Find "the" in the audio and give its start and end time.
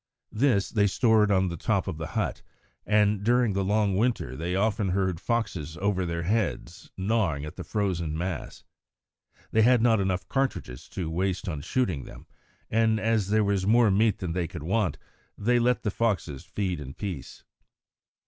1.49-1.55, 1.99-2.07, 3.53-3.63, 7.55-7.63, 15.83-15.91